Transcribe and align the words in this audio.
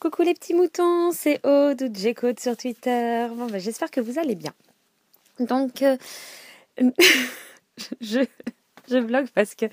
coucou 0.00 0.22
les 0.22 0.34
petits 0.34 0.54
moutons, 0.54 1.10
c'est 1.12 1.44
Aude 1.46 1.82
ou 1.82 2.34
sur 2.38 2.56
Twitter. 2.56 3.26
Bon, 3.34 3.46
bah, 3.46 3.58
j'espère 3.58 3.90
que 3.90 4.00
vous 4.00 4.18
allez 4.18 4.34
bien. 4.34 4.52
Donc, 5.38 5.82
euh, 5.82 5.96
je, 8.00 8.24
je 8.88 8.98
bloque 8.98 9.28
parce 9.34 9.54
que 9.54 9.66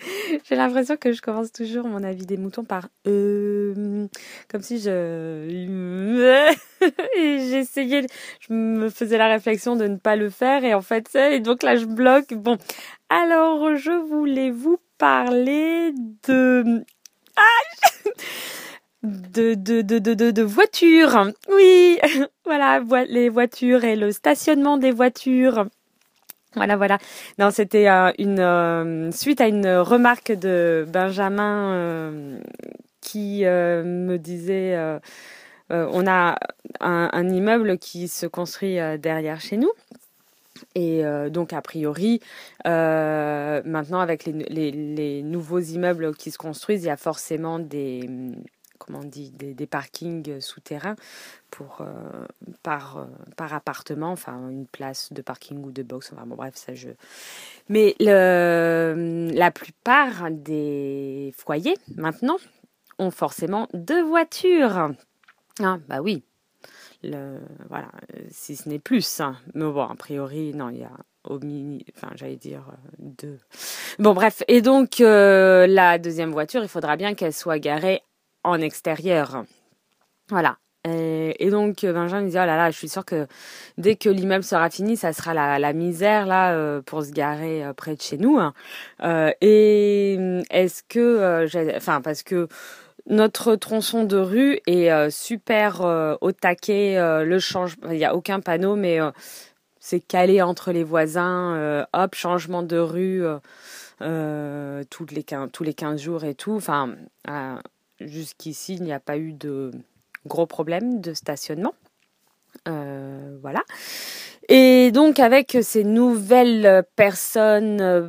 j'ai 0.43 0.55
l'impression 0.55 0.97
que 0.97 1.11
je 1.11 1.21
commence 1.21 1.51
toujours 1.51 1.87
mon 1.87 2.03
avis 2.03 2.25
des 2.25 2.37
moutons 2.37 2.63
par 2.63 2.89
euh, 3.07 4.07
comme 4.49 4.61
si 4.61 4.79
je 4.79 5.47
j'essayais 7.15 8.05
je 8.39 8.53
me 8.53 8.89
faisais 8.89 9.17
la 9.17 9.27
réflexion 9.27 9.75
de 9.75 9.87
ne 9.87 9.97
pas 9.97 10.15
le 10.15 10.29
faire 10.29 10.63
et 10.63 10.73
en 10.73 10.81
fait 10.81 11.13
et 11.15 11.39
donc 11.39 11.63
là 11.63 11.75
je 11.75 11.85
bloque 11.85 12.33
bon 12.33 12.57
alors 13.09 13.75
je 13.75 13.91
voulais 13.91 14.51
vous 14.51 14.79
parler 14.97 15.93
de 16.27 16.83
ah 17.35 18.09
de, 19.03 20.41
voitures. 20.41 21.31
Oui, 21.51 21.99
voilà, 22.45 22.81
les 23.07 23.29
voitures 23.29 23.83
et 23.83 23.95
le 23.95 24.11
stationnement 24.11 24.77
des 24.77 24.91
voitures. 24.91 25.65
Voilà, 26.55 26.77
voilà. 26.77 26.97
Non, 27.39 27.49
c'était 27.51 27.89
euh, 27.89 28.11
une 28.19 28.39
euh, 28.39 29.11
suite 29.11 29.41
à 29.41 29.47
une 29.47 29.67
remarque 29.67 30.31
de 30.31 30.85
Benjamin 30.87 31.73
euh, 31.73 32.39
qui 33.01 33.43
me 33.43 34.17
disait 34.17 34.77
on 35.69 36.07
a 36.07 36.37
un, 36.79 37.29
immeuble 37.29 37.77
qui 37.77 38.07
se 38.07 38.27
construit 38.27 38.77
derrière 38.99 39.41
chez 39.41 39.57
nous. 39.57 39.71
Et 40.75 41.03
donc, 41.29 41.51
a 41.51 41.61
priori, 41.61 42.21
maintenant, 42.63 43.99
avec 43.99 44.25
les, 44.25 45.21
nouveaux 45.23 45.59
immeubles 45.59 46.15
qui 46.15 46.31
se 46.31 46.37
construisent, 46.37 46.83
il 46.83 46.87
y 46.87 46.91
a 46.91 46.95
forcément 46.97 47.59
des, 47.59 48.09
comment 48.85 48.99
on 48.99 49.05
dit, 49.05 49.31
des, 49.31 49.67
parkings 49.67 50.39
souterrains 50.39 50.95
pour, 51.49 51.79
euh, 51.81 52.25
par, 52.63 52.97
euh, 52.97 53.05
par 53.37 53.53
appartement, 53.53 54.11
enfin 54.11 54.49
une 54.49 54.67
place 54.67 55.11
de 55.13 55.21
parking 55.21 55.63
ou 55.63 55.71
de 55.71 55.83
box, 55.83 56.11
enfin 56.13 56.25
bon 56.25 56.35
bref, 56.35 56.55
ça 56.55 56.73
je... 56.73 56.89
Mais 57.69 57.95
le, 57.99 59.29
la 59.33 59.51
plupart 59.51 60.31
des 60.31 61.33
foyers, 61.37 61.77
maintenant, 61.95 62.37
ont 62.99 63.11
forcément 63.11 63.67
deux 63.73 64.03
voitures. 64.03 64.91
Ah, 65.59 65.77
bah 65.87 66.01
oui, 66.01 66.23
le, 67.03 67.39
voilà, 67.69 67.89
si 68.29 68.55
ce 68.55 68.67
n'est 68.67 68.79
plus. 68.79 69.19
Hein. 69.19 69.37
Mais 69.53 69.65
bon, 69.65 69.83
a 69.83 69.95
priori, 69.95 70.53
non, 70.53 70.69
il 70.69 70.79
y 70.79 70.83
a 70.83 70.91
au 71.25 71.39
mini, 71.39 71.85
enfin 71.95 72.09
j'allais 72.15 72.35
dire 72.35 72.65
euh, 72.69 72.89
deux. 72.99 73.39
Bon 73.99 74.13
bref, 74.13 74.43
et 74.47 74.61
donc 74.61 74.99
la 74.99 75.97
deuxième 75.99 76.31
voiture, 76.31 76.63
il 76.63 76.69
faudra 76.69 76.97
bien 76.97 77.13
qu'elle 77.13 77.33
soit 77.33 77.59
garée 77.59 78.01
en 78.43 78.59
extérieur. 78.61 79.45
Voilà. 80.29 80.57
Et, 80.85 81.49
donc 81.49 81.85
Benjamin 81.85 82.21
me 82.21 82.25
disait 82.25 82.41
oh 82.41 82.45
là 82.45 82.57
là, 82.57 82.69
je 82.69 82.77
suis 82.77 82.89
sûre 82.89 83.05
que 83.05 83.25
dès 83.77 83.95
que 83.95 84.09
l'immeuble 84.09 84.43
sera 84.43 84.69
fini, 84.69 84.97
ça 84.97 85.13
sera 85.13 85.33
la, 85.33 85.57
la 85.57 85.71
misère 85.71 86.25
là 86.25 86.53
euh, 86.53 86.81
pour 86.81 87.03
se 87.03 87.11
garer 87.11 87.63
euh, 87.63 87.73
près 87.73 87.95
de 87.95 88.01
chez 88.01 88.17
nous. 88.17 88.37
Hein. 88.37 88.53
Euh, 89.01 89.31
et 89.39 90.19
est-ce 90.49 90.83
que, 90.83 91.47
enfin 91.77 92.01
parce 92.01 92.21
que 92.23 92.49
notre 93.07 93.55
tronçon 93.55 94.03
de 94.03 94.17
rue 94.17 94.59
est 94.67 95.09
super 95.09 96.17
au 96.21 96.31
taquet, 96.31 96.95
le 97.23 97.39
change, 97.39 97.75
il 97.85 97.97
n'y 97.97 98.05
a 98.05 98.15
aucun 98.15 98.39
panneau, 98.39 98.75
mais 98.75 98.99
c'est 99.79 99.99
calé 99.99 100.41
entre 100.41 100.71
les 100.71 100.83
voisins. 100.85 101.85
hop, 101.93 102.15
changement 102.15 102.63
de 102.63 102.77
rue. 102.77 103.23
les 104.01 105.23
15, 105.23 105.49
tous 105.51 105.63
les 105.63 105.73
15 105.73 106.01
jours 106.01 106.23
et 106.23 106.35
tout. 106.35 106.53
Enfin, 106.53 106.95
Jusqu'ici, 108.05 108.75
il 108.75 108.83
n'y 108.83 108.93
a 108.93 108.99
pas 108.99 109.17
eu 109.17 109.33
de 109.33 109.71
gros 110.25 110.45
problèmes 110.45 111.01
de 111.01 111.13
stationnement. 111.13 111.73
Euh, 112.67 113.37
voilà. 113.41 113.63
Et 114.49 114.91
donc 114.91 115.19
avec 115.19 115.57
ces 115.61 115.83
nouvelles 115.83 116.83
personnes, 116.95 117.81
euh, 117.81 118.07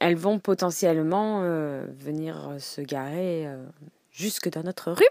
elles 0.00 0.16
vont 0.16 0.38
potentiellement 0.38 1.42
euh, 1.42 1.84
venir 1.98 2.54
se 2.58 2.80
garer 2.80 3.46
jusque 4.10 4.48
dans 4.48 4.62
notre 4.62 4.92
rue. 4.92 5.04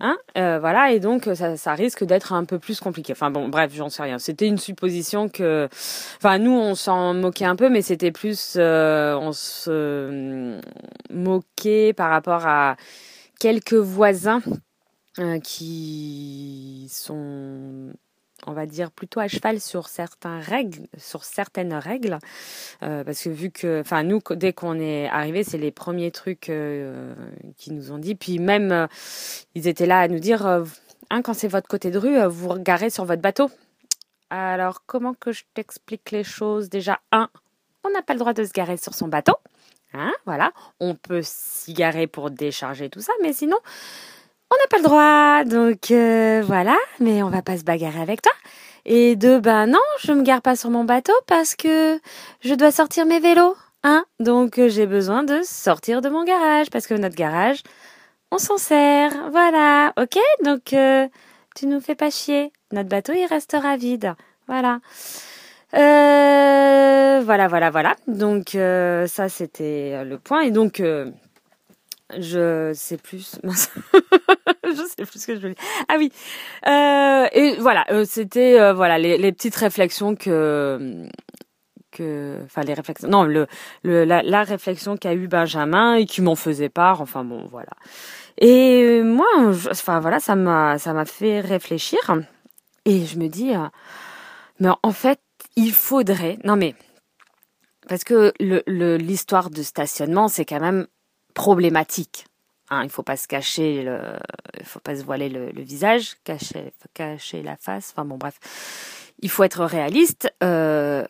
Hein 0.00 0.16
euh, 0.36 0.60
voilà, 0.60 0.92
et 0.92 1.00
donc 1.00 1.28
ça, 1.34 1.56
ça 1.56 1.74
risque 1.74 2.04
d'être 2.04 2.32
un 2.32 2.44
peu 2.44 2.60
plus 2.60 2.78
compliqué. 2.78 3.12
Enfin 3.12 3.30
bon, 3.30 3.48
bref, 3.48 3.72
j'en 3.74 3.88
sais 3.88 4.02
rien. 4.04 4.18
C'était 4.18 4.46
une 4.46 4.58
supposition 4.58 5.28
que, 5.28 5.68
enfin 6.18 6.38
nous 6.38 6.52
on 6.52 6.76
s'en 6.76 7.14
moquait 7.14 7.46
un 7.46 7.56
peu, 7.56 7.68
mais 7.68 7.82
c'était 7.82 8.12
plus, 8.12 8.54
euh, 8.56 9.16
on 9.16 9.32
se 9.32 10.60
moquait 11.10 11.92
par 11.94 12.10
rapport 12.10 12.46
à 12.46 12.76
quelques 13.40 13.74
voisins 13.74 14.40
euh, 15.18 15.40
qui 15.40 16.88
sont 16.92 17.92
on 18.48 18.52
va 18.52 18.66
dire 18.66 18.90
plutôt 18.90 19.20
à 19.20 19.28
cheval 19.28 19.60
sur 19.60 19.88
certaines 19.88 20.40
règles, 20.40 20.86
sur 20.96 21.22
certaines 21.22 21.74
règles, 21.74 22.18
euh, 22.82 23.04
parce 23.04 23.22
que 23.22 23.28
vu 23.28 23.50
que, 23.50 23.80
enfin 23.80 24.02
nous 24.02 24.20
dès 24.30 24.52
qu'on 24.54 24.80
est 24.80 25.06
arrivé, 25.08 25.44
c'est 25.44 25.58
les 25.58 25.70
premiers 25.70 26.10
trucs 26.10 26.48
euh, 26.48 27.14
qui 27.58 27.72
nous 27.72 27.92
ont 27.92 27.98
dit. 27.98 28.14
Puis 28.14 28.38
même 28.38 28.72
euh, 28.72 28.86
ils 29.54 29.68
étaient 29.68 29.86
là 29.86 30.00
à 30.00 30.08
nous 30.08 30.18
dire, 30.18 30.46
hein, 30.46 31.22
quand 31.22 31.34
c'est 31.34 31.48
votre 31.48 31.68
côté 31.68 31.90
de 31.90 31.98
rue, 31.98 32.18
vous 32.26 32.48
regarez 32.48 32.90
sur 32.90 33.04
votre 33.04 33.22
bateau. 33.22 33.50
Alors 34.30 34.82
comment 34.86 35.14
que 35.14 35.30
je 35.32 35.44
t'explique 35.52 36.10
les 36.10 36.24
choses? 36.24 36.70
Déjà 36.70 37.00
un, 37.12 37.28
on 37.84 37.90
n'a 37.90 38.02
pas 38.02 38.14
le 38.14 38.18
droit 38.18 38.32
de 38.32 38.44
se 38.44 38.52
garer 38.52 38.78
sur 38.78 38.94
son 38.94 39.08
bateau, 39.08 39.36
hein, 39.92 40.12
voilà. 40.24 40.52
On 40.80 40.94
peut 40.94 41.20
s'y 41.22 41.74
garer 41.74 42.06
pour 42.06 42.30
décharger 42.30 42.88
tout 42.88 43.00
ça, 43.00 43.12
mais 43.22 43.34
sinon 43.34 43.58
on 44.50 44.56
n'a 44.56 44.66
pas 44.70 44.78
le 44.78 44.82
droit, 44.82 45.44
donc 45.44 45.90
euh, 45.90 46.42
voilà, 46.46 46.76
mais 47.00 47.22
on 47.22 47.28
va 47.28 47.42
pas 47.42 47.58
se 47.58 47.64
bagarrer 47.64 48.00
avec 48.00 48.22
toi. 48.22 48.32
Et 48.86 49.16
deux, 49.16 49.40
ben 49.40 49.66
non, 49.66 49.80
je 50.00 50.12
me 50.12 50.22
gare 50.22 50.40
pas 50.40 50.56
sur 50.56 50.70
mon 50.70 50.84
bateau 50.84 51.12
parce 51.26 51.54
que 51.54 52.00
je 52.40 52.54
dois 52.54 52.70
sortir 52.70 53.04
mes 53.04 53.20
vélos, 53.20 53.56
hein. 53.84 54.04
Donc 54.20 54.58
euh, 54.58 54.68
j'ai 54.68 54.86
besoin 54.86 55.22
de 55.22 55.40
sortir 55.42 56.00
de 56.00 56.08
mon 56.08 56.24
garage 56.24 56.70
parce 56.70 56.86
que 56.86 56.94
notre 56.94 57.14
garage, 57.14 57.62
on 58.30 58.38
s'en 58.38 58.56
sert, 58.56 59.12
voilà, 59.30 59.92
ok? 60.00 60.18
Donc 60.44 60.72
euh, 60.72 61.06
tu 61.54 61.66
nous 61.66 61.80
fais 61.80 61.94
pas 61.94 62.10
chier, 62.10 62.50
notre 62.72 62.88
bateau 62.88 63.12
il 63.12 63.26
restera 63.26 63.76
vide, 63.76 64.14
voilà. 64.46 64.80
voilà, 65.72 67.48
voilà, 67.48 67.70
voilà. 67.70 67.96
Donc 68.06 68.50
ça 68.52 69.28
c'était 69.28 70.04
le 70.04 70.18
point 70.18 70.40
et 70.40 70.50
donc 70.50 70.80
je 72.16 72.72
sais 72.74 72.96
plus. 72.96 73.38
je 73.44 74.82
sais 74.96 75.04
plus 75.04 75.20
ce 75.20 75.26
que 75.26 75.34
je 75.34 75.40
dire. 75.48 75.54
Ah 75.88 75.96
oui. 75.98 76.10
Euh, 76.66 77.26
et 77.32 77.56
voilà, 77.58 77.84
euh, 77.90 78.04
c'était 78.06 78.58
euh, 78.58 78.72
voilà 78.72 78.98
les, 78.98 79.18
les, 79.18 79.32
petites 79.32 79.56
réflexions 79.56 80.14
que 80.14 81.06
que 81.90 82.38
enfin 82.44 82.62
les 82.62 82.74
réflexions 82.74 83.08
non 83.08 83.24
le, 83.24 83.46
le 83.82 84.04
la, 84.04 84.22
la 84.22 84.42
réflexion 84.42 84.96
qu'a 84.96 85.14
eu 85.14 85.26
Benjamin 85.26 85.94
et 85.94 86.06
qui 86.06 86.22
m'en 86.22 86.34
faisait 86.34 86.70
part. 86.70 87.00
Enfin 87.00 87.24
bon 87.24 87.46
voilà. 87.46 87.72
Et 88.38 89.02
moi, 89.02 89.26
enfin 89.70 90.00
voilà, 90.00 90.20
ça 90.20 90.34
m'a 90.34 90.78
ça 90.78 90.92
m'a 90.92 91.04
fait 91.04 91.40
réfléchir 91.40 91.98
et 92.84 93.04
je 93.04 93.18
me 93.18 93.28
dis 93.28 93.52
mais 94.60 94.70
en 94.82 94.92
fait 94.92 95.20
il 95.56 95.72
faudrait 95.72 96.38
non 96.44 96.56
mais 96.56 96.74
parce 97.88 98.04
que 98.04 98.32
le 98.38 98.96
l'histoire 98.96 99.50
de 99.50 99.62
stationnement 99.62 100.28
c'est 100.28 100.44
quand 100.44 100.60
même 100.60 100.86
problématique. 101.34 102.26
Hein, 102.70 102.82
il 102.84 102.90
faut 102.90 103.02
pas 103.02 103.16
se 103.16 103.26
cacher, 103.26 103.82
le, 103.82 104.00
il 104.58 104.66
faut 104.66 104.80
pas 104.80 104.96
se 104.96 105.02
voiler 105.02 105.28
le, 105.28 105.50
visage, 105.62 106.16
cacher, 106.24 107.42
la 107.42 107.56
face. 107.56 107.92
Enfin 107.92 108.04
bon, 108.04 108.18
bref, 108.18 108.38
il 109.20 109.30
faut 109.30 109.44
être 109.44 109.64
réaliste. 109.64 110.32
Euh, 110.42 111.06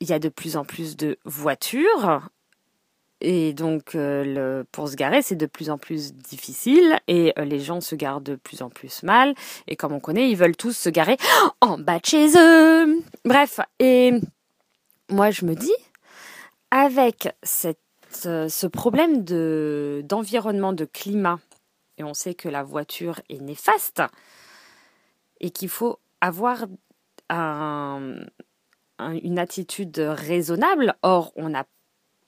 il 0.00 0.08
y 0.08 0.12
a 0.12 0.18
de 0.18 0.28
plus 0.28 0.56
en 0.56 0.64
plus 0.64 0.96
de 0.96 1.18
voitures 1.24 2.28
et 3.20 3.54
donc 3.54 3.94
euh, 3.94 4.64
pour 4.72 4.88
se 4.88 4.94
garer, 4.94 5.22
c'est 5.22 5.36
de 5.36 5.46
plus 5.46 5.70
en 5.70 5.78
plus 5.78 6.12
difficile 6.12 6.98
et 7.08 7.32
euh, 7.38 7.44
les 7.44 7.60
gens 7.60 7.80
se 7.80 7.94
garent 7.94 8.20
de 8.20 8.36
plus 8.36 8.62
en 8.62 8.68
plus 8.68 9.02
mal. 9.02 9.34
Et 9.68 9.76
comme 9.76 9.92
on 9.92 10.00
connaît, 10.00 10.30
ils 10.30 10.36
veulent 10.36 10.56
tous 10.56 10.76
se 10.76 10.90
garer 10.90 11.16
en 11.60 11.78
bas 11.78 11.98
de 11.98 12.06
chez 12.06 12.28
eux. 12.36 13.02
Bref, 13.24 13.60
et 13.78 14.12
moi 15.08 15.30
je 15.30 15.46
me 15.46 15.54
dis, 15.54 15.72
avec 16.70 17.28
cette 17.42 17.80
ce 18.16 18.66
problème 18.66 19.24
de 19.24 20.02
d'environnement, 20.04 20.72
de 20.72 20.84
climat, 20.84 21.38
et 21.98 22.04
on 22.04 22.14
sait 22.14 22.34
que 22.34 22.48
la 22.48 22.62
voiture 22.62 23.20
est 23.28 23.40
néfaste, 23.40 24.02
et 25.40 25.50
qu'il 25.50 25.68
faut 25.68 25.98
avoir 26.20 26.66
une 27.30 28.28
attitude 29.38 29.98
raisonnable. 29.98 30.94
Or, 31.02 31.32
on 31.36 31.54
a 31.54 31.64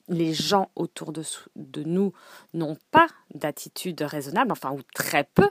les 0.09 0.33
gens 0.33 0.71
autour 0.75 1.13
de, 1.13 1.23
de 1.55 1.83
nous 1.83 2.13
n'ont 2.53 2.77
pas 2.91 3.07
d'attitude 3.33 4.01
raisonnable, 4.01 4.51
enfin, 4.51 4.71
ou 4.71 4.81
très 4.93 5.23
peu. 5.23 5.47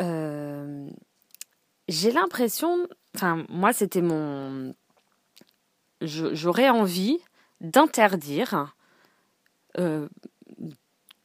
Euh, 0.00 0.88
j'ai 1.88 2.12
l'impression, 2.12 2.88
enfin, 3.14 3.44
moi, 3.48 3.72
c'était 3.72 4.00
mon. 4.00 4.74
J'aurais 6.00 6.70
envie 6.70 7.18
d'interdire 7.60 8.74
euh, 9.78 10.08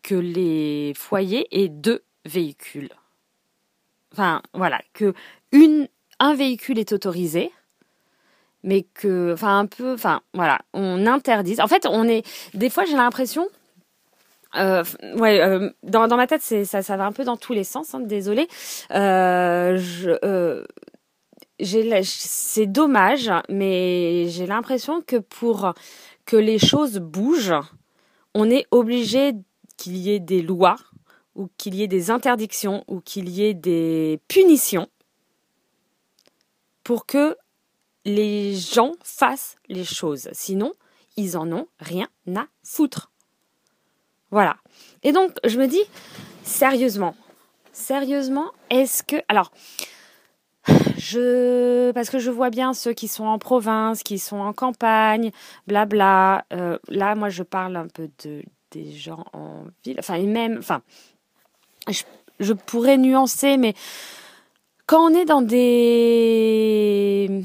que 0.03 0.15
les 0.15 0.93
foyers 0.95 1.47
aient 1.51 1.69
deux 1.69 2.03
véhicules. 2.25 2.91
enfin 4.13 4.41
voilà, 4.53 4.81
que 4.93 5.13
une 5.51 5.87
un 6.19 6.33
véhicule 6.33 6.79
est 6.79 6.93
autorisé, 6.93 7.51
mais 8.63 8.83
que, 8.83 9.33
enfin 9.33 9.59
un 9.59 9.65
peu, 9.65 9.93
enfin 9.93 10.21
voilà, 10.33 10.59
on 10.73 11.05
interdit. 11.05 11.61
En 11.61 11.67
fait, 11.67 11.85
on 11.85 12.07
est, 12.07 12.25
des 12.53 12.69
fois 12.69 12.85
j'ai 12.85 12.95
l'impression, 12.95 13.47
euh, 14.55 14.83
ouais, 15.17 15.41
euh, 15.41 15.69
dans, 15.83 16.07
dans 16.07 16.17
ma 16.17 16.27
tête 16.27 16.41
ça, 16.41 16.81
ça 16.81 16.97
va 16.97 17.05
un 17.05 17.11
peu 17.11 17.23
dans 17.23 17.37
tous 17.37 17.53
les 17.53 17.63
sens. 17.63 17.93
Hein, 17.93 17.99
désolé. 18.01 18.47
C'est 22.03 22.65
dommage, 22.65 23.31
mais 23.49 24.27
j'ai 24.29 24.45
l'impression 24.47 25.01
que 25.01 25.17
pour 25.17 25.73
que 26.25 26.37
les 26.37 26.59
choses 26.59 26.97
bougent, 26.99 27.53
on 28.39 28.51
est 28.51 28.67
obligé 28.69 29.33
qu'il 29.77 29.97
y 29.97 30.11
ait 30.11 30.19
des 30.19 30.43
lois 30.43 30.75
ou 31.33 31.49
qu'il 31.57 31.73
y 31.73 31.81
ait 31.81 31.87
des 31.87 32.11
interdictions 32.11 32.83
ou 32.87 33.01
qu'il 33.01 33.29
y 33.29 33.43
ait 33.43 33.55
des 33.55 34.19
punitions 34.27 34.87
pour 36.83 37.07
que 37.07 37.35
les 38.05 38.55
gens 38.55 38.91
fassent 39.03 39.55
les 39.67 39.83
choses. 39.83 40.29
Sinon, 40.33 40.71
ils 41.15 41.35
en 41.35 41.51
ont 41.51 41.67
rien 41.79 42.07
à 42.35 42.45
foutre. 42.63 43.11
Voilà. 44.29 44.57
Et 45.01 45.13
donc, 45.13 45.31
je 45.43 45.57
me 45.57 45.65
dis, 45.65 45.83
sérieusement, 46.43 47.15
sérieusement, 47.73 48.51
est-ce 48.69 49.01
que... 49.01 49.15
Alors, 49.29 49.51
je 50.97 51.91
parce 51.91 52.09
que 52.09 52.19
je 52.19 52.31
vois 52.31 52.49
bien 52.49 52.73
ceux 52.73 52.93
qui 52.93 53.07
sont 53.07 53.25
en 53.25 53.39
province, 53.39 54.03
qui 54.03 54.19
sont 54.19 54.37
en 54.37 54.53
campagne, 54.53 55.31
blabla. 55.67 56.45
Euh, 56.53 56.77
là, 56.89 57.15
moi, 57.15 57.29
je 57.29 57.43
parle 57.43 57.75
un 57.75 57.87
peu 57.87 58.09
de 58.23 58.43
des 58.71 58.91
gens 58.91 59.25
en 59.33 59.63
ville. 59.83 59.97
Enfin, 59.99 60.15
et 60.15 60.25
même, 60.25 60.57
enfin, 60.59 60.81
je, 62.39 62.53
pourrais 62.53 62.97
nuancer, 62.97 63.57
mais 63.57 63.73
quand 64.85 65.11
on 65.11 65.13
est 65.13 65.25
dans 65.25 65.41
des 65.41 67.43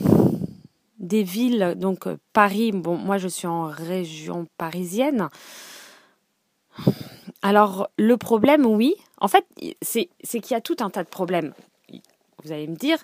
des 0.98 1.22
villes, 1.22 1.74
donc 1.76 2.06
euh, 2.06 2.16
Paris, 2.32 2.72
bon, 2.72 2.96
moi 2.96 3.18
je 3.18 3.28
suis 3.28 3.46
en 3.46 3.64
région 3.64 4.46
parisienne. 4.56 5.28
Alors, 7.42 7.88
le 7.98 8.16
problème, 8.16 8.64
oui, 8.64 8.94
en 9.18 9.28
fait, 9.28 9.44
c'est 9.82 10.08
qu'il 10.22 10.52
y 10.52 10.54
a 10.54 10.60
tout 10.60 10.76
un 10.80 10.90
tas 10.90 11.02
de 11.02 11.08
problèmes. 11.08 11.52
Vous 12.44 12.52
allez 12.52 12.68
me 12.68 12.76
dire, 12.76 12.98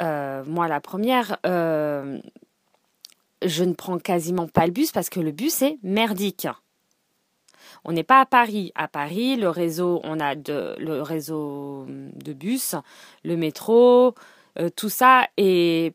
euh, 0.00 0.42
moi 0.46 0.68
la 0.68 0.80
première, 0.80 1.38
euh, 1.46 2.18
je 3.42 3.64
ne 3.64 3.74
prends 3.74 3.98
quasiment 3.98 4.48
pas 4.48 4.66
le 4.66 4.72
bus 4.72 4.92
parce 4.92 5.10
que 5.10 5.20
le 5.20 5.32
bus 5.32 5.62
est 5.62 5.78
merdique. 5.82 6.48
On 7.84 7.92
n'est 7.92 8.04
pas 8.04 8.20
à 8.20 8.26
Paris. 8.26 8.72
À 8.74 8.88
Paris, 8.88 9.36
le 9.36 9.48
réseau, 9.48 10.00
on 10.04 10.20
a 10.20 10.34
de, 10.34 10.74
le 10.78 11.02
réseau 11.02 11.86
de 11.88 12.32
bus, 12.32 12.74
le 13.24 13.36
métro, 13.36 14.14
euh, 14.58 14.70
tout 14.74 14.88
ça 14.88 15.28
est 15.36 15.94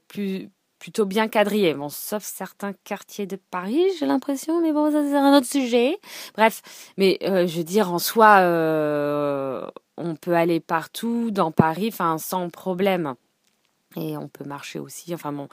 plutôt 0.79 1.05
bien 1.05 1.27
quadrillé. 1.27 1.73
Bon, 1.73 1.89
sauf 1.89 2.23
certains 2.23 2.73
quartiers 2.73 3.27
de 3.27 3.35
Paris, 3.35 3.83
j'ai 3.99 4.05
l'impression, 4.05 4.61
mais 4.61 4.71
bon, 4.71 4.91
ça 4.91 5.03
c'est 5.03 5.15
un 5.15 5.35
autre 5.35 5.47
sujet. 5.47 5.99
Bref, 6.35 6.61
mais 6.97 7.17
je 7.21 7.57
veux 7.57 7.63
dire, 7.63 7.91
en 7.91 7.99
soi, 7.99 8.39
on 9.97 10.15
peut 10.15 10.35
aller 10.35 10.59
partout 10.59 11.29
dans 11.31 11.51
Paris, 11.51 11.89
enfin, 11.91 12.17
sans 12.17 12.49
problème 12.49 13.15
et 13.95 14.17
on 14.17 14.27
peut 14.27 14.43
marcher 14.43 14.79
aussi. 14.79 15.13
Enfin 15.13 15.31
bon, 15.31 15.47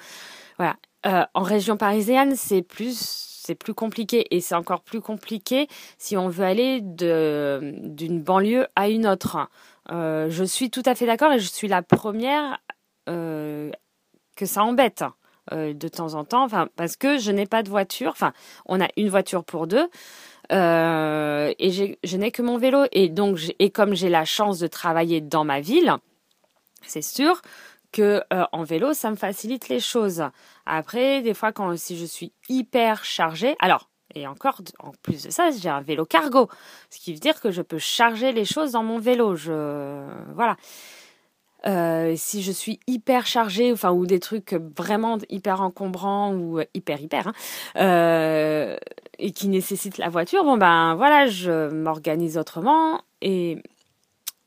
voilà. 0.58 0.76
Euh, 1.06 1.24
en 1.34 1.42
région 1.42 1.76
parisienne, 1.76 2.36
c'est 2.36 2.62
plus 2.62 3.28
c'est 3.44 3.56
plus 3.56 3.74
compliqué 3.74 4.26
et 4.30 4.40
c'est 4.40 4.54
encore 4.54 4.82
plus 4.82 5.00
compliqué 5.00 5.66
si 5.98 6.16
on 6.16 6.28
veut 6.28 6.44
aller 6.44 6.80
de 6.80 7.74
d'une 7.82 8.22
banlieue 8.22 8.66
à 8.76 8.88
une 8.88 9.06
autre. 9.06 9.48
Euh, 9.90 10.30
je 10.30 10.44
suis 10.44 10.70
tout 10.70 10.82
à 10.86 10.94
fait 10.94 11.06
d'accord 11.06 11.32
et 11.32 11.40
je 11.40 11.48
suis 11.48 11.66
la 11.66 11.82
première 11.82 12.60
euh, 13.08 13.72
que 14.36 14.46
ça 14.46 14.62
embête 14.62 15.04
de 15.50 15.88
temps 15.88 16.14
en 16.14 16.24
temps, 16.24 16.44
enfin 16.44 16.68
parce 16.76 16.96
que 16.96 17.18
je 17.18 17.32
n'ai 17.32 17.46
pas 17.46 17.64
de 17.64 17.68
voiture. 17.68 18.12
Enfin, 18.12 18.32
on 18.64 18.80
a 18.80 18.86
une 18.96 19.08
voiture 19.08 19.42
pour 19.42 19.66
deux. 19.66 19.88
et 20.50 21.96
je 22.04 22.16
n'ai 22.16 22.30
que 22.30 22.42
mon 22.42 22.58
vélo 22.58 22.84
et 22.92 23.08
donc 23.08 23.40
et 23.58 23.70
comme 23.70 23.94
j'ai 23.94 24.08
la 24.08 24.24
chance 24.24 24.60
de 24.60 24.68
travailler 24.68 25.20
dans 25.20 25.44
ma 25.44 25.60
ville, 25.60 25.96
c'est 26.82 27.02
sûr 27.02 27.42
que 27.92 28.22
euh, 28.32 28.44
en 28.52 28.64
vélo, 28.64 28.94
ça 28.94 29.10
me 29.10 29.16
facilite 29.16 29.68
les 29.68 29.80
choses. 29.80 30.24
Après, 30.66 31.22
des 31.22 31.34
fois, 31.34 31.52
quand 31.52 31.76
si 31.76 31.96
je 31.96 32.04
suis 32.04 32.32
hyper 32.48 33.04
chargée, 33.04 33.54
alors 33.60 33.88
et 34.14 34.26
encore, 34.26 34.60
en 34.78 34.92
plus 35.02 35.24
de 35.24 35.30
ça, 35.30 35.50
j'ai 35.50 35.68
un 35.68 35.80
vélo 35.80 36.04
cargo, 36.04 36.48
ce 36.90 36.98
qui 36.98 37.14
veut 37.14 37.18
dire 37.18 37.40
que 37.40 37.50
je 37.50 37.62
peux 37.62 37.78
charger 37.78 38.32
les 38.32 38.44
choses 38.44 38.72
dans 38.72 38.82
mon 38.82 38.98
vélo. 38.98 39.36
Je 39.36 40.04
voilà. 40.34 40.56
Euh, 41.64 42.14
si 42.16 42.42
je 42.42 42.50
suis 42.50 42.80
hyper 42.88 43.24
chargée, 43.24 43.72
enfin 43.72 43.92
ou 43.92 44.04
des 44.04 44.18
trucs 44.18 44.54
vraiment 44.76 45.18
hyper 45.28 45.60
encombrants 45.60 46.34
ou 46.34 46.60
hyper 46.74 47.00
hyper, 47.00 47.28
hein, 47.28 47.32
euh, 47.76 48.76
et 49.18 49.30
qui 49.30 49.48
nécessitent 49.48 49.98
la 49.98 50.08
voiture, 50.08 50.42
bon 50.42 50.56
ben 50.56 50.96
voilà, 50.96 51.28
je 51.28 51.70
m'organise 51.70 52.36
autrement 52.36 53.00
et 53.20 53.62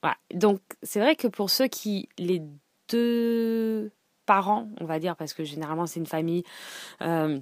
voilà. 0.02 0.18
Donc 0.34 0.60
c'est 0.84 1.00
vrai 1.00 1.16
que 1.16 1.28
pour 1.28 1.50
ceux 1.50 1.68
qui 1.68 2.10
les 2.18 2.42
deux 2.90 3.92
parents, 4.26 4.68
on 4.80 4.86
va 4.86 5.00
dire, 5.00 5.16
parce 5.16 5.34
que 5.34 5.44
généralement 5.44 5.86
c'est 5.86 6.00
une 6.00 6.06
famille. 6.06 6.44
Euh, 7.02 7.40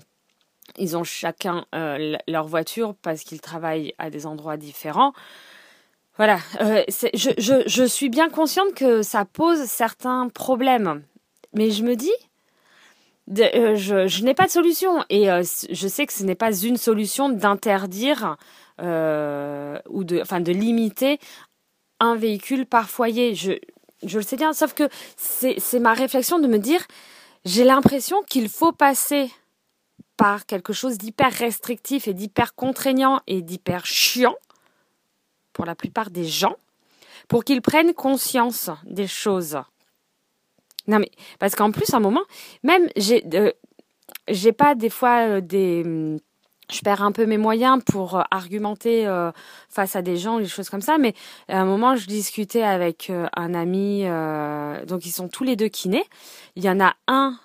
ils 0.77 0.95
ont 0.95 1.03
chacun 1.03 1.65
euh, 1.75 2.15
leur 2.27 2.47
voiture 2.47 2.95
parce 3.01 3.23
qu'ils 3.23 3.41
travaillent 3.41 3.93
à 3.97 4.09
des 4.09 4.25
endroits 4.25 4.57
différents. 4.57 5.13
Voilà, 6.15 6.39
euh, 6.61 6.83
je, 6.87 7.85
suis 7.87 8.09
bien 8.09 8.29
consciente 8.29 8.75
que 8.75 9.01
ça 9.01 9.25
pose 9.25 9.63
certains 9.63 10.29
problèmes, 10.29 11.01
mais 11.53 11.71
je 11.71 11.83
me 11.83 11.95
dis, 11.95 12.13
je, 13.27 14.05
je 14.07 14.23
n'ai 14.23 14.35
pas 14.35 14.45
de 14.45 14.51
solution 14.51 15.03
et 15.09 15.25
je 15.25 15.87
sais 15.87 16.05
que 16.05 16.13
ce 16.13 16.23
n'est 16.23 16.35
pas 16.35 16.55
une 16.55 16.77
solution 16.77 17.29
d'interdire 17.29 18.37
ou 18.79 18.83
de, 20.03 20.21
enfin, 20.21 20.39
de 20.39 20.51
limiter 20.51 21.19
un 21.99 22.15
véhicule 22.15 22.67
par 22.67 22.91
foyer. 22.91 23.33
Je, 23.33 23.53
je 24.05 24.17
le 24.17 24.23
sais 24.23 24.35
bien, 24.35 24.53
sauf 24.53 24.73
que 24.73 24.89
c'est 25.17 25.79
ma 25.79 25.93
réflexion 25.93 26.39
de 26.39 26.47
me 26.47 26.59
dire, 26.59 26.85
j'ai 27.45 27.63
l'impression 27.63 28.21
qu'il 28.23 28.49
faut 28.49 28.71
passer 28.71 29.31
par 30.17 30.45
quelque 30.45 30.73
chose 30.73 30.97
d'hyper 30.97 31.31
restrictif 31.31 32.07
et 32.07 32.13
d'hyper 32.13 32.55
contraignant 32.55 33.21
et 33.27 33.41
d'hyper 33.41 33.85
chiant 33.85 34.35
pour 35.51 35.65
la 35.65 35.75
plupart 35.75 36.11
des 36.11 36.25
gens 36.25 36.55
pour 37.27 37.43
qu'ils 37.43 37.61
prennent 37.61 37.93
conscience 37.93 38.69
des 38.85 39.07
choses. 39.07 39.57
Non 40.87 40.99
mais 40.99 41.09
parce 41.39 41.55
qu'en 41.55 41.71
plus 41.71 41.93
à 41.93 41.97
un 41.97 42.01
moment 42.01 42.23
même 42.63 42.89
j'ai 42.97 43.23
euh, 43.33 44.51
pas 44.57 44.75
des 44.75 44.89
fois 44.89 45.27
euh, 45.27 45.41
des 45.41 46.19
je 46.71 46.79
perds 46.81 47.01
un 47.01 47.11
peu 47.11 47.25
mes 47.25 47.37
moyens 47.37 47.83
pour 47.83 48.15
euh, 48.15 48.21
argumenter 48.31 49.05
euh, 49.07 49.31
face 49.69 49.95
à 49.95 50.01
des 50.01 50.17
gens, 50.17 50.39
des 50.39 50.47
choses 50.47 50.69
comme 50.69 50.81
ça. 50.81 50.97
Mais 50.97 51.13
à 51.47 51.59
un 51.59 51.65
moment, 51.65 51.95
je 51.95 52.07
discutais 52.07 52.63
avec 52.63 53.09
euh, 53.09 53.27
un 53.35 53.53
ami, 53.53 54.03
donc 54.87 55.05
ils 55.05 55.11
sont 55.11 55.27
tous 55.27 55.43
les 55.43 55.55
deux 55.55 55.67
kinés. 55.67 56.05
Il 56.55 56.63
y 56.63 56.69
en 56.69 56.79
a 56.79 56.93
un 57.07 57.37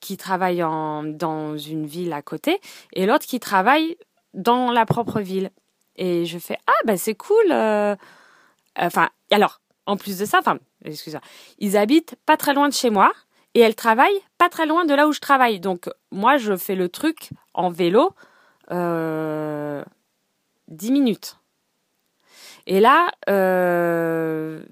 qui 0.00 0.16
travaille 0.16 0.58
dans 0.58 1.56
une 1.56 1.86
ville 1.86 2.12
à 2.12 2.22
côté 2.22 2.60
et 2.92 3.06
l'autre 3.06 3.24
qui 3.24 3.38
travaille 3.38 3.96
dans 4.34 4.72
la 4.72 4.84
propre 4.86 5.20
ville. 5.20 5.50
Et 5.96 6.24
je 6.24 6.38
fais 6.38 6.58
ah 6.66 6.72
bah 6.84 6.96
c'est 6.96 7.14
cool. 7.14 7.52
Enfin 8.76 9.08
alors 9.30 9.60
en 9.86 9.96
plus 9.96 10.18
de 10.18 10.24
ça, 10.24 10.38
enfin 10.38 10.58
excuse-moi, 10.84 11.20
ils 11.58 11.76
habitent 11.76 12.16
pas 12.26 12.36
très 12.36 12.54
loin 12.54 12.68
de 12.68 12.74
chez 12.74 12.90
moi 12.90 13.12
et 13.54 13.60
elle 13.60 13.76
travaille 13.76 14.14
pas 14.38 14.48
très 14.48 14.66
loin 14.66 14.84
de 14.84 14.94
là 14.94 15.06
où 15.06 15.12
je 15.12 15.20
travaille. 15.20 15.60
Donc 15.60 15.88
moi 16.10 16.36
je 16.36 16.56
fais 16.56 16.74
le 16.74 16.88
truc 16.88 17.30
en 17.54 17.70
vélo 17.70 18.12
euh, 18.72 19.84
10 20.68 20.92
minutes. 20.92 21.38
Et 22.66 22.80
là, 22.80 23.10
euh, 23.28 24.62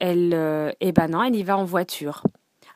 elle, 0.00 0.32
euh, 0.34 0.72
eh 0.80 0.92
ben 0.92 1.08
non, 1.08 1.22
elle 1.22 1.36
y 1.36 1.42
va 1.42 1.56
en 1.56 1.64
voiture. 1.64 2.22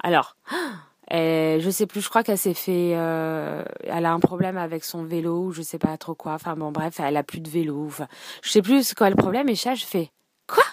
Alors, 0.02 0.36
elle, 1.08 1.60
je 1.60 1.70
sais 1.70 1.86
plus, 1.86 2.00
je 2.00 2.08
crois 2.08 2.22
qu'elle 2.22 2.38
s'est 2.38 2.54
fait, 2.54 2.92
euh, 2.94 3.64
elle 3.82 4.06
a 4.06 4.12
un 4.12 4.20
problème 4.20 4.56
avec 4.56 4.84
son 4.84 5.04
vélo, 5.04 5.46
ou 5.46 5.52
je 5.52 5.62
sais 5.62 5.78
pas 5.78 5.96
trop 5.98 6.14
quoi. 6.14 6.34
Enfin 6.34 6.54
bon, 6.56 6.70
bref, 6.70 7.00
elle 7.00 7.16
a 7.16 7.24
plus 7.24 7.40
de 7.40 7.50
vélo. 7.50 7.86
Enfin, 7.86 8.08
je 8.42 8.50
sais 8.50 8.62
plus 8.62 8.94
quoi 8.94 9.10
le 9.10 9.16
problème. 9.16 9.48
Et 9.48 9.56
ça, 9.56 9.74
je 9.74 9.84
fais 9.84 10.10
quoi? 10.46 10.64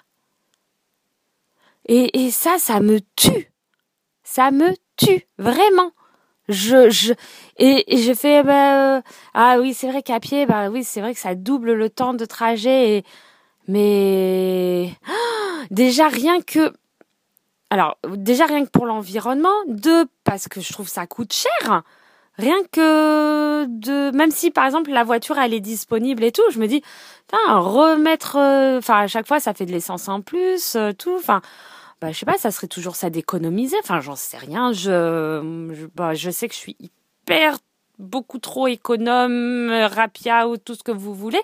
Et, 1.87 2.25
et 2.25 2.31
ça, 2.31 2.57
ça 2.57 2.79
me 2.79 2.99
tue. 3.15 3.51
Ça 4.23 4.51
me 4.51 4.73
tue 4.97 5.27
vraiment 5.37 5.91
je, 6.49 6.89
je 6.89 7.13
et, 7.57 7.95
et 7.95 7.97
je 7.97 8.13
fais 8.13 8.43
bah, 8.43 8.97
euh, 8.97 9.01
ah 9.33 9.57
oui 9.59 9.73
c'est 9.73 9.89
vrai 9.89 10.03
qu'à 10.03 10.19
pied 10.19 10.45
bah 10.45 10.69
oui 10.69 10.83
c'est 10.83 11.01
vrai 11.01 11.13
que 11.13 11.19
ça 11.19 11.35
double 11.35 11.73
le 11.73 11.89
temps 11.89 12.13
de 12.13 12.25
trajet 12.25 12.97
et, 12.97 13.03
mais 13.67 14.91
déjà 15.71 16.07
rien 16.07 16.41
que 16.41 16.73
alors 17.69 17.97
déjà 18.15 18.45
rien 18.45 18.65
que 18.65 18.69
pour 18.69 18.85
l'environnement 18.85 19.55
deux 19.67 20.05
parce 20.23 20.47
que 20.47 20.61
je 20.61 20.71
trouve 20.71 20.87
ça 20.87 21.07
coûte 21.07 21.33
cher 21.33 21.83
rien 22.37 22.57
que 22.71 23.65
de 23.65 24.15
même 24.15 24.31
si 24.31 24.51
par 24.51 24.65
exemple 24.65 24.91
la 24.91 25.03
voiture 25.03 25.37
elle 25.37 25.53
est 25.53 25.61
disponible 25.61 26.23
et 26.23 26.31
tout 26.31 26.43
je 26.51 26.59
me 26.59 26.67
dis 26.67 26.83
remettre 27.31 28.37
euh, 28.37 28.77
enfin 28.77 28.99
à 28.99 29.07
chaque 29.07 29.27
fois 29.27 29.39
ça 29.39 29.53
fait 29.53 29.65
de 29.65 29.71
l'essence 29.71 30.07
en 30.09 30.21
plus 30.21 30.75
euh, 30.75 30.91
tout 30.93 31.15
enfin 31.17 31.41
bah, 32.05 32.11
je 32.11 32.19
sais 32.19 32.25
pas, 32.25 32.37
ça 32.37 32.51
serait 32.51 32.67
toujours 32.67 32.95
ça 32.95 33.09
d'économiser. 33.09 33.77
Enfin, 33.81 33.99
j'en 33.99 34.15
sais 34.15 34.37
rien. 34.37 34.73
Je, 34.73 35.87
bah, 35.95 36.13
je 36.13 36.29
sais 36.29 36.47
que 36.47 36.53
je 36.53 36.59
suis 36.59 36.77
hyper 36.79 37.57
beaucoup 37.97 38.37
trop 38.37 38.67
économe, 38.67 39.71
rapia 39.71 40.47
ou 40.47 40.57
tout 40.57 40.75
ce 40.75 40.83
que 40.83 40.91
vous 40.91 41.15
voulez. 41.15 41.41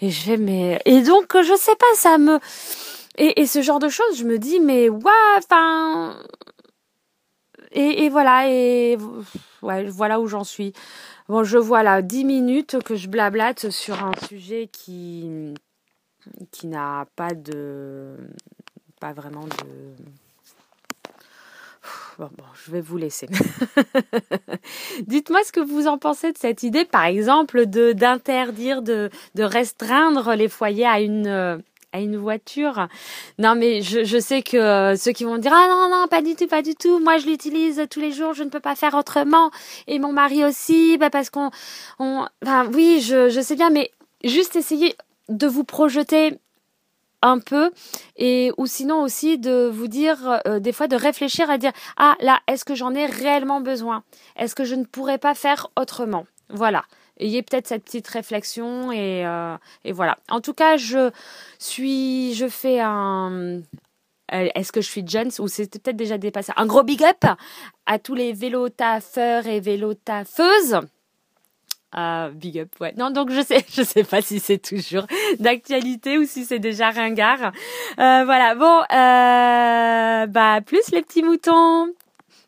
Et 0.00 0.10
mais, 0.38 0.80
et 0.86 1.02
donc, 1.02 1.26
je 1.34 1.54
sais 1.54 1.76
pas, 1.76 1.94
ça 1.96 2.16
me, 2.16 2.38
et, 3.18 3.42
et 3.42 3.46
ce 3.46 3.60
genre 3.60 3.78
de 3.78 3.90
choses, 3.90 4.16
je 4.16 4.24
me 4.24 4.38
dis, 4.38 4.58
mais, 4.58 4.88
ouais, 4.88 5.10
enfin, 5.36 6.16
et, 7.72 8.04
et, 8.04 8.08
voilà, 8.08 8.48
et 8.48 8.96
ouais, 9.60 9.84
voilà 9.84 10.18
où 10.18 10.26
j'en 10.28 10.44
suis. 10.44 10.72
Bon, 11.28 11.44
je 11.44 11.58
vois 11.58 11.82
là 11.82 12.00
10 12.00 12.24
minutes 12.24 12.82
que 12.82 12.96
je 12.96 13.08
blablate 13.08 13.68
sur 13.68 14.02
un 14.02 14.12
sujet 14.26 14.70
qui, 14.72 15.54
qui 16.50 16.66
n'a 16.68 17.06
pas 17.16 17.34
de, 17.34 18.16
pas 19.00 19.12
vraiment 19.12 19.44
de, 19.44 20.04
Bon, 22.18 22.28
bon, 22.36 22.44
je 22.66 22.70
vais 22.70 22.82
vous 22.82 22.98
laisser. 22.98 23.26
Dites-moi 25.06 25.40
ce 25.42 25.52
que 25.52 25.60
vous 25.60 25.86
en 25.86 25.96
pensez 25.96 26.32
de 26.32 26.36
cette 26.36 26.62
idée, 26.62 26.84
par 26.84 27.06
exemple, 27.06 27.64
de 27.64 27.92
d'interdire, 27.92 28.82
de, 28.82 29.08
de 29.34 29.42
restreindre 29.42 30.34
les 30.34 30.48
foyers 30.48 30.84
à 30.84 31.00
une 31.00 31.26
euh, 31.26 31.56
à 31.92 32.00
une 32.00 32.18
voiture. 32.18 32.88
Non, 33.38 33.54
mais 33.54 33.80
je, 33.80 34.04
je 34.04 34.18
sais 34.18 34.42
que 34.42 34.58
euh, 34.58 34.96
ceux 34.96 35.12
qui 35.12 35.24
vont 35.24 35.38
dire 35.38 35.52
ah 35.54 35.66
non 35.66 35.88
non 35.90 36.08
pas 36.08 36.20
du 36.20 36.36
tout 36.36 36.46
pas 36.46 36.60
du 36.60 36.74
tout. 36.74 36.98
Moi 36.98 37.16
je 37.16 37.26
l'utilise 37.26 37.86
tous 37.90 38.00
les 38.00 38.12
jours, 38.12 38.34
je 38.34 38.44
ne 38.44 38.50
peux 38.50 38.60
pas 38.60 38.74
faire 38.74 38.92
autrement. 38.92 39.50
Et 39.86 39.98
mon 39.98 40.12
mari 40.12 40.44
aussi, 40.44 40.98
bah 40.98 41.08
parce 41.08 41.30
qu'on 41.30 41.50
on, 41.98 42.26
enfin 42.44 42.66
oui 42.74 43.00
je 43.00 43.30
je 43.30 43.40
sais 43.40 43.56
bien, 43.56 43.70
mais 43.70 43.90
juste 44.24 44.56
essayer 44.56 44.94
de 45.30 45.46
vous 45.46 45.64
projeter 45.64 46.38
un 47.22 47.38
peu. 47.38 47.70
Et 48.16 48.52
ou 48.56 48.66
sinon 48.66 49.02
aussi 49.02 49.38
de 49.38 49.68
vous 49.72 49.88
dire 49.88 50.40
euh, 50.46 50.60
des 50.60 50.72
fois 50.72 50.88
de 50.88 50.96
réfléchir 50.96 51.50
à 51.50 51.58
dire 51.58 51.72
ah 51.96 52.16
là 52.20 52.40
est-ce 52.46 52.64
que 52.64 52.74
j'en 52.74 52.94
ai 52.94 53.06
réellement 53.06 53.60
besoin? 53.60 54.02
Est-ce 54.36 54.54
que 54.54 54.64
je 54.64 54.74
ne 54.74 54.84
pourrais 54.84 55.18
pas 55.18 55.34
faire 55.34 55.68
autrement? 55.78 56.26
Voilà. 56.48 56.84
Ayez 57.18 57.42
peut-être 57.42 57.66
cette 57.66 57.84
petite 57.84 58.08
réflexion 58.08 58.90
et, 58.92 59.26
euh, 59.26 59.56
et 59.84 59.92
voilà. 59.92 60.18
En 60.30 60.40
tout 60.40 60.54
cas 60.54 60.76
je 60.76 61.10
suis 61.58 62.34
je 62.34 62.48
fais 62.48 62.80
un 62.80 63.60
euh, 64.32 64.48
est-ce 64.54 64.72
que 64.72 64.80
je 64.80 64.88
suis 64.88 65.06
jeune 65.06 65.30
ou 65.38 65.48
c'est 65.48 65.66
peut-être 65.66 65.96
déjà 65.96 66.18
dépassé. 66.18 66.52
Un 66.56 66.66
gros 66.66 66.82
big 66.82 67.02
up 67.02 67.24
à 67.86 67.98
tous 67.98 68.14
les 68.14 68.32
vélotaffeurs 68.32 69.46
et 69.46 69.60
vélotaffeuses 69.60 70.80
ah, 71.92 72.30
big 72.32 72.58
up, 72.58 72.68
ouais. 72.80 72.94
Non, 72.96 73.10
donc 73.10 73.30
je 73.30 73.40
sais, 73.42 73.64
je 73.72 73.82
sais 73.82 74.04
pas 74.04 74.22
si 74.22 74.38
c'est 74.38 74.58
toujours 74.58 75.06
d'actualité 75.38 76.18
ou 76.18 76.24
si 76.24 76.44
c'est 76.44 76.58
déjà 76.58 76.90
ringard. 76.90 77.52
Euh, 77.98 78.24
voilà, 78.24 78.54
bon, 78.54 78.80
euh, 78.92 80.26
bah 80.26 80.60
plus 80.60 80.90
les 80.92 81.02
petits 81.02 81.22
moutons. 81.22 81.88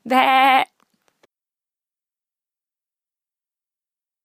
Bah. 0.06 0.64